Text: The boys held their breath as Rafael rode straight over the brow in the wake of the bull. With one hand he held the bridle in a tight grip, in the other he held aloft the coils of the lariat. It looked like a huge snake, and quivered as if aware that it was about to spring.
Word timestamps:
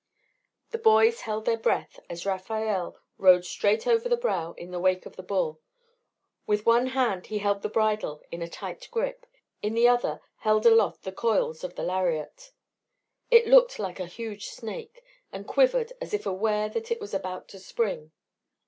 The 0.71 0.79
boys 0.79 1.21
held 1.21 1.45
their 1.45 1.59
breath 1.59 1.99
as 2.09 2.25
Rafael 2.25 2.97
rode 3.19 3.45
straight 3.45 3.85
over 3.85 4.09
the 4.09 4.17
brow 4.17 4.53
in 4.53 4.71
the 4.71 4.79
wake 4.79 5.05
of 5.05 5.15
the 5.15 5.21
bull. 5.21 5.61
With 6.47 6.65
one 6.65 6.87
hand 6.87 7.27
he 7.27 7.37
held 7.37 7.61
the 7.61 7.69
bridle 7.69 8.23
in 8.31 8.41
a 8.41 8.49
tight 8.49 8.87
grip, 8.89 9.27
in 9.61 9.75
the 9.75 9.87
other 9.87 10.15
he 10.23 10.27
held 10.45 10.65
aloft 10.65 11.03
the 11.03 11.11
coils 11.11 11.63
of 11.63 11.75
the 11.75 11.83
lariat. 11.83 12.51
It 13.29 13.45
looked 13.45 13.77
like 13.77 13.99
a 13.99 14.07
huge 14.07 14.47
snake, 14.49 15.03
and 15.31 15.45
quivered 15.45 15.93
as 16.01 16.15
if 16.15 16.25
aware 16.25 16.67
that 16.69 16.89
it 16.89 16.99
was 16.99 17.13
about 17.13 17.47
to 17.49 17.59
spring. 17.59 18.11